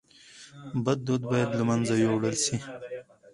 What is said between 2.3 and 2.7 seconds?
سي.